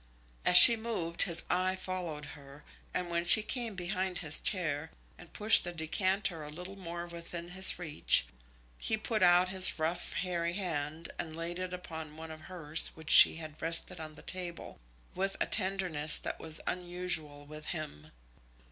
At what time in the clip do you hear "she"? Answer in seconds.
0.57-0.75, 3.23-3.43, 13.11-13.35